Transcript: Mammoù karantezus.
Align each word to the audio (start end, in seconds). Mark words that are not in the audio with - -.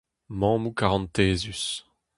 Mammoù 0.39 0.73
karantezus. 0.79 1.65